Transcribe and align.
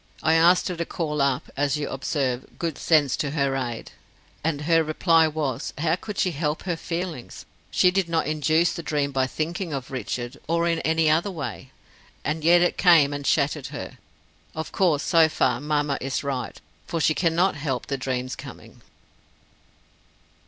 I 0.23 0.33
asked 0.33 0.67
her 0.67 0.75
to 0.77 0.83
call 0.83 1.21
up 1.21 1.51
as 1.55 1.77
you 1.77 1.87
observe 1.87 2.57
good 2.57 2.79
sense 2.79 3.15
to 3.17 3.29
her 3.29 3.55
aid. 3.55 3.91
And 4.43 4.61
her 4.61 4.83
reply 4.83 5.27
was, 5.27 5.73
'How 5.77 5.95
could 5.95 6.17
she 6.17 6.31
help 6.31 6.63
her 6.63 6.75
feelings? 6.75 7.45
She 7.69 7.91
did 7.91 8.09
not 8.09 8.25
induce 8.25 8.73
the 8.73 8.81
dream 8.81 9.11
by 9.11 9.27
thinking 9.27 9.73
of 9.73 9.91
Richard, 9.91 10.39
or 10.47 10.67
in 10.67 10.79
any 10.79 11.07
other 11.07 11.29
way, 11.29 11.69
and 12.25 12.43
yet 12.43 12.61
it 12.61 12.79
came 12.79 13.13
and 13.13 13.27
shattered 13.27 13.67
her.' 13.67 13.99
Of 14.55 14.71
course 14.71 15.03
so 15.03 15.29
far, 15.29 15.59
mamma 15.61 15.99
is 16.01 16.23
right, 16.23 16.59
for 16.87 16.99
she 16.99 17.13
cannot 17.13 17.55
help 17.55 17.85
the 17.85 17.95
dreams 17.99 18.35
coming." 18.35 18.81